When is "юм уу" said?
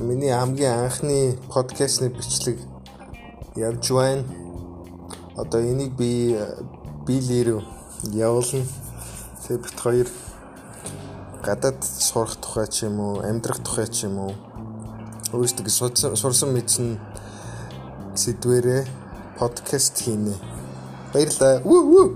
12.86-13.20, 14.04-14.34